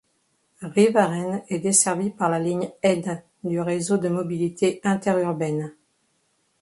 [0.63, 5.75] Rivarennes est desservie par la ligne N du Réseau de mobilité interurbaine.